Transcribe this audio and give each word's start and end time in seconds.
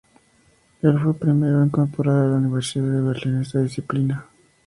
Él 0.81 0.97
fue 0.99 1.11
el 1.11 1.17
primero 1.19 1.59
en 1.59 1.65
incorporar 1.65 2.23
a 2.25 2.27
la 2.29 2.37
Universidad 2.37 2.91
de 2.91 3.01
Berlín 3.01 3.41
esta 3.41 3.59
disciplina. 3.59 4.25